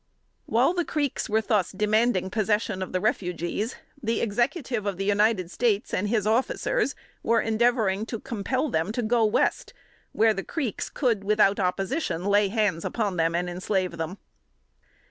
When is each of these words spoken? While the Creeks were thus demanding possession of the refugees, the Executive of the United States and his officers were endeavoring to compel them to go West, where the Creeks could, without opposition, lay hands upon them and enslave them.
While 0.47 0.73
the 0.73 0.83
Creeks 0.83 1.29
were 1.29 1.41
thus 1.41 1.71
demanding 1.71 2.31
possession 2.31 2.81
of 2.81 2.91
the 2.91 2.99
refugees, 2.99 3.75
the 4.01 4.19
Executive 4.19 4.87
of 4.87 4.97
the 4.97 5.05
United 5.05 5.51
States 5.51 5.93
and 5.93 6.07
his 6.09 6.25
officers 6.25 6.95
were 7.21 7.39
endeavoring 7.39 8.07
to 8.07 8.19
compel 8.19 8.69
them 8.69 8.91
to 8.93 9.03
go 9.03 9.23
West, 9.23 9.75
where 10.11 10.33
the 10.33 10.43
Creeks 10.43 10.89
could, 10.89 11.23
without 11.23 11.59
opposition, 11.59 12.25
lay 12.25 12.47
hands 12.47 12.83
upon 12.83 13.17
them 13.17 13.35
and 13.35 13.47
enslave 13.47 13.97
them. 13.97 14.17